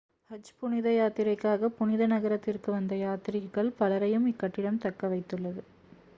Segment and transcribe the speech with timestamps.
[0.31, 5.63] ஹஜ் புனித யாத்திரைக்காக புனித நகரத்திற்கு வந்த யாத்ரீகர்கள் பலரையும் இக்கட்டிடம் தங்கவைத்துள்ளது